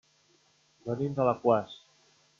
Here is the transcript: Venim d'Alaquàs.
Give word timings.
Venim 0.87 1.19
d'Alaquàs. 1.19 1.79